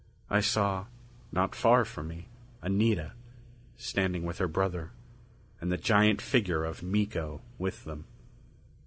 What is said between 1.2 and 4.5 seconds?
not far from me, Anita, standing with her